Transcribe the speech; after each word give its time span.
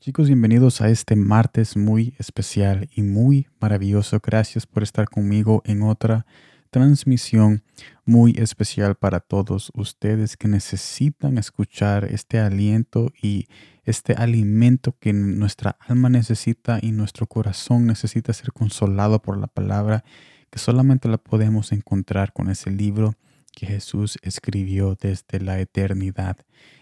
Chicos, 0.00 0.28
bienvenidos 0.28 0.80
a 0.80 0.88
este 0.88 1.14
martes 1.14 1.76
muy 1.76 2.14
especial 2.18 2.88
y 2.96 3.02
muy 3.02 3.48
maravilloso. 3.60 4.18
Gracias 4.24 4.66
por 4.66 4.82
estar 4.82 5.10
conmigo 5.10 5.60
en 5.66 5.82
otra 5.82 6.24
transmisión 6.70 7.62
muy 8.06 8.34
especial 8.38 8.94
para 8.94 9.20
todos 9.20 9.70
ustedes 9.74 10.38
que 10.38 10.48
necesitan 10.48 11.36
escuchar 11.36 12.06
este 12.06 12.38
aliento 12.38 13.12
y 13.20 13.46
este 13.84 14.14
alimento 14.14 14.96
que 14.98 15.12
nuestra 15.12 15.76
alma 15.86 16.08
necesita 16.08 16.78
y 16.80 16.92
nuestro 16.92 17.26
corazón 17.26 17.86
necesita 17.86 18.32
ser 18.32 18.54
consolado 18.54 19.20
por 19.20 19.36
la 19.36 19.48
palabra 19.48 20.02
que 20.48 20.58
solamente 20.58 21.10
la 21.10 21.18
podemos 21.18 21.72
encontrar 21.72 22.32
con 22.32 22.48
ese 22.48 22.70
libro 22.70 23.16
que 23.52 23.66
Jesús 23.66 24.18
escribió 24.22 24.96
desde 25.00 25.40
la 25.40 25.60
eternidad. 25.60 26.38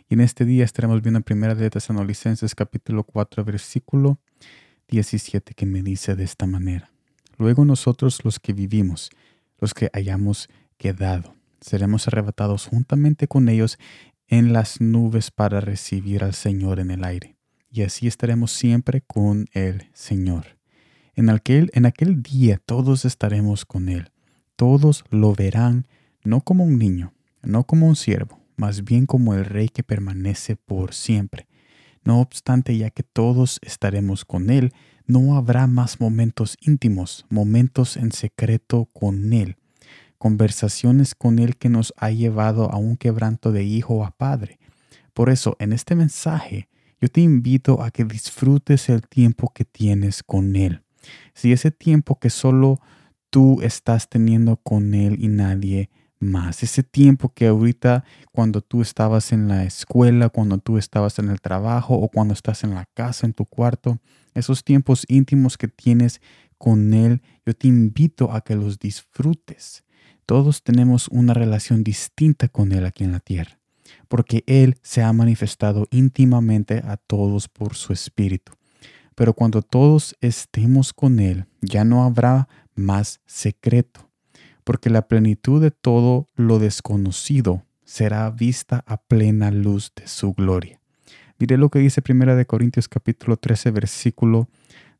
Y 0.08 0.14
en 0.14 0.20
este 0.20 0.44
día 0.44 0.64
estaremos 0.64 1.02
viendo 1.02 1.18
en 1.18 1.24
Primera 1.24 1.54
de 1.54 1.70
Tesalonicenses 1.70 2.54
capítulo 2.54 3.04
4 3.04 3.44
versículo 3.44 4.18
17 4.88 5.54
que 5.54 5.66
me 5.66 5.82
dice 5.82 6.16
de 6.16 6.24
esta 6.24 6.46
manera. 6.46 6.90
Luego 7.36 7.64
nosotros 7.64 8.24
los 8.24 8.40
que 8.40 8.52
vivimos, 8.52 9.10
los 9.58 9.74
que 9.74 9.90
hayamos 9.92 10.48
quedado, 10.76 11.34
seremos 11.60 12.08
arrebatados 12.08 12.66
juntamente 12.66 13.28
con 13.28 13.48
ellos 13.48 13.78
en 14.28 14.52
las 14.52 14.80
nubes 14.80 15.30
para 15.30 15.60
recibir 15.60 16.24
al 16.24 16.34
Señor 16.34 16.80
en 16.80 16.90
el 16.90 17.04
aire. 17.04 17.36
Y 17.70 17.82
así 17.82 18.06
estaremos 18.06 18.52
siempre 18.52 19.02
con 19.02 19.46
el 19.52 19.88
Señor. 19.92 20.58
En 21.14 21.30
aquel, 21.30 21.70
en 21.74 21.86
aquel 21.86 22.22
día 22.22 22.60
todos 22.64 23.04
estaremos 23.04 23.64
con 23.64 23.88
Él. 23.88 24.10
Todos 24.56 25.04
lo 25.10 25.34
verán 25.34 25.86
no 26.24 26.40
como 26.40 26.64
un 26.64 26.78
niño, 26.78 27.12
no 27.42 27.64
como 27.64 27.86
un 27.86 27.96
siervo, 27.96 28.38
más 28.56 28.84
bien 28.84 29.06
como 29.06 29.34
el 29.34 29.44
Rey 29.44 29.68
que 29.68 29.82
permanece 29.82 30.56
por 30.56 30.94
siempre. 30.94 31.46
No 32.04 32.20
obstante, 32.20 32.76
ya 32.76 32.90
que 32.90 33.02
todos 33.02 33.58
estaremos 33.62 34.24
con 34.24 34.50
Él, 34.50 34.72
no 35.06 35.36
habrá 35.36 35.66
más 35.66 36.00
momentos 36.00 36.56
íntimos, 36.60 37.24
momentos 37.30 37.96
en 37.96 38.12
secreto 38.12 38.86
con 38.92 39.32
Él, 39.32 39.56
conversaciones 40.18 41.14
con 41.14 41.38
Él 41.38 41.56
que 41.56 41.68
nos 41.68 41.94
ha 41.96 42.10
llevado 42.10 42.70
a 42.70 42.76
un 42.76 42.96
quebranto 42.96 43.52
de 43.52 43.64
hijo 43.64 44.04
a 44.04 44.10
padre. 44.10 44.58
Por 45.14 45.30
eso, 45.30 45.56
en 45.58 45.72
este 45.72 45.94
mensaje, 45.94 46.68
yo 47.00 47.08
te 47.08 47.20
invito 47.20 47.82
a 47.82 47.90
que 47.90 48.04
disfrutes 48.04 48.88
el 48.88 49.02
tiempo 49.02 49.52
que 49.54 49.64
tienes 49.64 50.22
con 50.22 50.56
Él. 50.56 50.82
Si 51.34 51.52
ese 51.52 51.70
tiempo 51.70 52.18
que 52.18 52.30
solo 52.30 52.80
tú 53.30 53.60
estás 53.62 54.08
teniendo 54.08 54.56
con 54.56 54.94
Él 54.94 55.16
y 55.20 55.28
nadie 55.28 55.90
más. 56.20 56.62
Ese 56.62 56.82
tiempo 56.82 57.32
que 57.32 57.46
ahorita 57.46 58.04
cuando 58.32 58.60
tú 58.60 58.82
estabas 58.82 59.32
en 59.32 59.48
la 59.48 59.64
escuela, 59.64 60.28
cuando 60.28 60.58
tú 60.58 60.78
estabas 60.78 61.18
en 61.18 61.30
el 61.30 61.40
trabajo 61.40 61.94
o 61.94 62.08
cuando 62.08 62.34
estás 62.34 62.64
en 62.64 62.74
la 62.74 62.86
casa, 62.94 63.26
en 63.26 63.32
tu 63.32 63.44
cuarto, 63.44 63.98
esos 64.34 64.64
tiempos 64.64 65.04
íntimos 65.08 65.56
que 65.56 65.68
tienes 65.68 66.20
con 66.58 66.92
Él, 66.94 67.22
yo 67.46 67.54
te 67.54 67.68
invito 67.68 68.32
a 68.32 68.40
que 68.40 68.56
los 68.56 68.78
disfrutes. 68.78 69.84
Todos 70.26 70.62
tenemos 70.62 71.08
una 71.08 71.34
relación 71.34 71.84
distinta 71.84 72.48
con 72.48 72.72
Él 72.72 72.84
aquí 72.84 73.04
en 73.04 73.12
la 73.12 73.20
tierra, 73.20 73.58
porque 74.08 74.44
Él 74.46 74.76
se 74.82 75.02
ha 75.02 75.12
manifestado 75.12 75.86
íntimamente 75.90 76.82
a 76.84 76.96
todos 76.96 77.48
por 77.48 77.74
su 77.74 77.92
Espíritu. 77.92 78.52
Pero 79.14 79.34
cuando 79.34 79.62
todos 79.62 80.16
estemos 80.20 80.92
con 80.92 81.18
Él, 81.18 81.46
ya 81.60 81.84
no 81.84 82.04
habrá 82.04 82.48
más 82.74 83.20
secreto 83.26 84.07
porque 84.68 84.90
la 84.90 85.08
plenitud 85.08 85.62
de 85.62 85.70
todo 85.70 86.26
lo 86.36 86.58
desconocido 86.58 87.62
será 87.86 88.28
vista 88.28 88.84
a 88.86 88.98
plena 88.98 89.50
luz 89.50 89.92
de 89.96 90.06
su 90.06 90.34
gloria. 90.34 90.78
Mire 91.38 91.56
lo 91.56 91.70
que 91.70 91.78
dice 91.78 92.02
Primera 92.02 92.36
de 92.36 92.44
Corintios 92.44 92.86
capítulo 92.86 93.38
13 93.38 93.70
versículo 93.70 94.46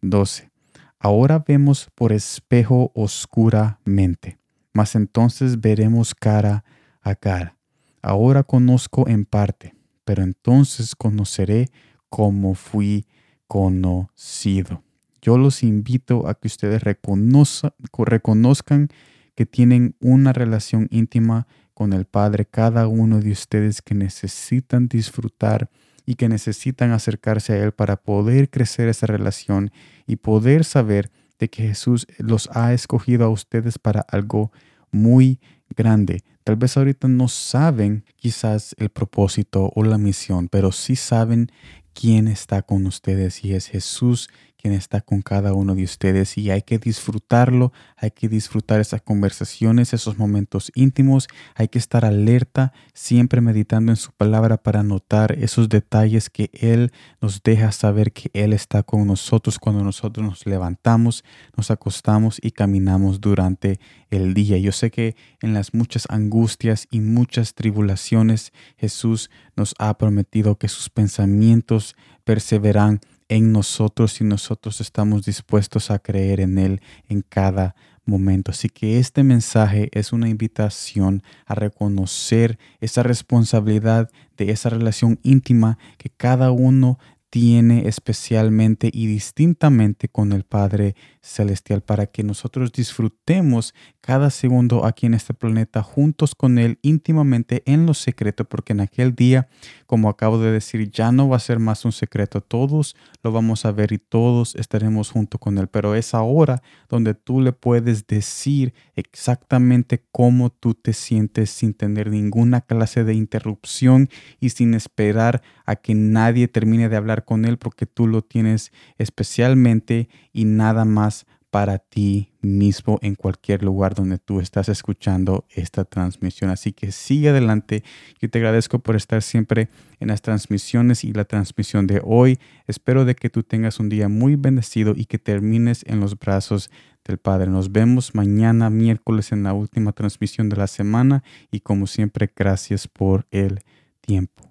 12. 0.01 0.51
Ahora 0.99 1.45
vemos 1.47 1.91
por 1.95 2.15
espejo 2.15 2.93
oscuramente, 2.95 4.39
mas 4.73 4.95
entonces 4.95 5.61
veremos 5.61 6.15
cara 6.15 6.65
a 7.03 7.15
cara. 7.15 7.55
Ahora 8.01 8.45
conozco 8.45 9.07
en 9.07 9.27
parte, 9.27 9.75
pero 10.07 10.23
entonces 10.23 10.97
conoceré 10.97 11.69
como 12.09 12.55
fui 12.55 13.05
conocido. 13.47 14.83
Yo 15.21 15.37
los 15.37 15.63
invito 15.63 16.27
a 16.27 16.33
que 16.33 16.47
ustedes 16.47 16.83
reconozcan 16.83 18.89
que 19.39 19.47
tienen 19.47 19.95
una 20.01 20.33
relación 20.33 20.89
íntima 20.91 21.47
con 21.73 21.93
el 21.93 22.07
Padre, 22.07 22.45
cada 22.45 22.89
uno 22.89 23.21
de 23.21 23.31
ustedes 23.31 23.83
que 23.83 23.95
necesitan 23.95 24.89
disfrutar 24.89 25.71
y 26.05 26.17
que 26.17 26.29
necesitan 26.29 26.91
acercarse 26.91 27.53
a 27.53 27.63
Él 27.63 27.71
para 27.71 27.95
poder 27.99 28.51
crecer 28.51 28.89
esa 28.89 29.07
relación 29.07 29.71
y 30.09 30.17
poder 30.17 30.65
saber 30.65 31.13
de 31.39 31.49
que 31.49 31.69
Jesús 31.69 32.09
los 32.19 32.51
ha 32.53 32.73
escogido 32.73 33.27
a 33.27 33.29
ustedes 33.29 33.79
para 33.79 34.01
algo 34.01 34.51
muy 34.91 35.39
grande. 35.77 36.25
Tal 36.43 36.57
vez 36.57 36.77
ahorita 36.77 37.07
no 37.07 37.29
saben 37.29 38.05
quizás 38.17 38.75
el 38.77 38.89
propósito 38.89 39.71
o 39.73 39.85
la 39.85 39.99
misión, 39.99 40.49
pero 40.49 40.73
sí 40.73 40.97
saben 40.97 41.53
quién 41.93 42.27
está 42.27 42.63
con 42.63 42.87
ustedes 42.87 43.45
y 43.45 43.55
es 43.55 43.69
Jesús 43.69 44.31
quien 44.61 44.75
está 44.75 45.01
con 45.01 45.23
cada 45.23 45.55
uno 45.55 45.75
de 45.75 45.85
ustedes 45.85 46.37
y 46.37 46.51
hay 46.51 46.63
que 46.63 46.79
disfrutarlo, 46.79 47.73
hay 47.97 48.11
que 48.11 48.29
disfrutar 48.29 48.81
esas 48.81 49.01
conversaciones, 49.01 49.95
esos 49.95 50.19
momentos 50.19 50.73
íntimos, 50.75 51.29
hay 51.55 51.69
que 51.69 51.79
estar 51.79 52.05
alerta, 52.05 52.73
siempre 52.93 53.41
meditando 53.41 53.93
en 53.93 53.97
su 53.97 54.11
palabra 54.13 54.57
para 54.57 54.83
notar 54.83 55.33
esos 55.33 55.69
detalles 55.69 56.29
que 56.29 56.51
Él 56.53 56.93
nos 57.21 57.43
deja 57.43 57.71
saber 57.71 58.13
que 58.13 58.31
Él 58.35 58.53
está 58.53 58.83
con 58.83 59.07
nosotros 59.07 59.61
cuando 59.61 59.85
nosotros 59.85 60.27
nos 60.27 60.45
levantamos, 60.45 61.25
nos 61.57 61.71
acostamos 61.71 62.41
y 62.43 62.51
caminamos 62.51 63.21
durante 63.21 63.79
el 64.11 64.35
día. 64.35 64.59
Yo 64.59 64.73
sé 64.73 64.91
que 64.91 65.15
en 65.41 65.55
las 65.55 65.73
muchas 65.73 66.07
angustias 66.11 66.89
y 66.91 67.01
muchas 67.01 67.55
tribulaciones 67.55 68.53
Jesús 68.77 69.31
nos 69.55 69.75
ha 69.79 69.97
prometido 69.99 70.59
que 70.59 70.69
sus 70.69 70.91
pensamientos 70.91 71.95
perseveran 72.25 73.01
en 73.29 73.53
nosotros 73.53 74.21
y 74.21 74.25
nosotros 74.25 74.81
estamos 74.81 75.25
dispuestos 75.25 75.91
a 75.91 75.99
creer 75.99 76.41
en 76.41 76.59
Él 76.59 76.81
en 77.09 77.23
cada 77.23 77.75
momento. 78.05 78.51
Así 78.51 78.69
que 78.69 78.99
este 78.99 79.23
mensaje 79.23 79.91
es 79.93 80.13
una 80.13 80.29
invitación 80.29 81.23
a 81.47 81.55
reconocer 81.55 82.59
esa 82.81 83.03
responsabilidad 83.03 84.11
de 84.37 84.51
esa 84.51 84.71
relación 84.71 85.21
íntima 85.23 85.79
que 85.99 86.11
cada 86.11 86.51
uno 86.51 86.99
tiene 87.31 87.87
especialmente 87.87 88.91
y 88.93 89.07
distintamente 89.07 90.09
con 90.09 90.33
el 90.33 90.45
Padre 90.45 90.95
Celestial 91.21 91.83
para 91.83 92.07
que 92.07 92.23
nosotros 92.23 92.73
disfrutemos 92.73 93.75
cada 94.01 94.31
segundo 94.31 94.87
aquí 94.87 95.07
en 95.07 95.15
este 95.15 95.35
planeta 95.35 95.83
juntos 95.83 96.35
con 96.35 96.59
Él 96.59 96.79
íntimamente 96.81 97.63
en 97.67 97.85
lo 97.85 97.93
secreto, 97.93 98.47
porque 98.47 98.73
en 98.73 98.81
aquel 98.81 99.15
día, 99.15 99.49
como 99.89 100.11
acabo 100.11 100.39
de 100.39 100.53
decir, 100.53 100.91
ya 100.91 101.13
no 101.13 101.31
va 101.31 101.37
a 101.37 101.41
ser 101.41 101.59
más 101.61 101.87
un 101.87 101.93
secreto, 101.93 102.43
todos 102.43 102.95
lo 103.23 103.33
vamos 103.33 103.65
a 103.65 103.73
ver 103.73 103.91
y 103.91 103.97
todos 103.99 104.55
estaremos 104.55 105.11
junto 105.11 105.39
con 105.39 105.57
Él, 105.57 105.69
pero 105.69 105.95
es 105.95 106.13
ahora 106.13 106.63
donde 106.91 107.15
tú 107.15 107.41
le 107.41 107.53
puedes 107.53 108.07
decir 108.07 108.75
exactamente 108.97 110.05
cómo 110.13 110.51
tú 110.51 110.75
te 110.75 110.93
sientes 110.93 111.49
sin 111.49 111.73
tener 111.73 112.11
ninguna 112.11 112.61
clase 112.61 113.03
de 113.03 113.15
interrupción 113.15 114.11
y 114.41 114.51
sin 114.51 114.75
esperar 114.75 115.41
a 115.65 115.77
que 115.77 115.95
nadie 115.95 116.49
termine 116.49 116.91
de 116.91 116.97
hablar 116.97 117.25
con 117.25 117.47
Él 117.47 117.57
porque 117.57 117.87
tú 117.87 118.07
lo 118.07 118.21
tienes 118.21 118.73
especialmente 118.99 120.11
y 120.35 120.45
nada 120.45 120.85
más 120.85 121.25
para 121.51 121.79
ti 121.79 122.33
mismo 122.41 122.99
en 123.03 123.15
cualquier 123.15 123.63
lugar 123.63 123.95
donde 123.95 124.19
tú 124.19 124.41
estás 124.41 124.69
escuchando 124.69 125.47
esta 125.51 125.85
transmisión. 125.85 126.51
Así 126.51 126.73
que 126.73 126.93
sigue 126.93 127.31
adelante. 127.31 127.83
Yo 128.21 128.29
te 128.29 128.39
agradezco 128.39 128.79
por 128.79 128.97
estar 128.97 129.23
siempre 129.23 129.69
en 130.01 130.09
las 130.09 130.23
transmisiones 130.23 131.05
y 131.05 131.13
la 131.13 131.25
transmisión 131.25 131.87
de 131.87 132.01
hoy. 132.05 132.39
Espero 132.67 133.05
de 133.05 133.15
que 133.15 133.31
tú 133.31 133.43
tengas 133.43 133.81
un 133.81 133.89
día 133.89 134.09
muy 134.09 134.37
bendecido 134.37 134.93
y 134.97 135.07
que 135.07 135.19
termines 135.19 135.85
en 135.87 136.01
los 136.01 136.19
brazos 136.19 136.71
del 137.05 137.19
Padre. 137.19 137.51
Nos 137.51 137.73
vemos 137.73 138.15
mañana 138.15 138.69
miércoles 138.69 139.33
en 139.33 139.43
la 139.43 139.55
última 139.55 139.93
transmisión 139.93 140.49
de 140.49 140.57
la 140.57 140.67
semana 140.67 141.25
y 141.51 141.61
como 141.61 141.87
siempre 141.87 142.31
gracias 142.35 142.87
por 142.87 143.27
el 143.31 143.61
tiempo. 144.01 144.45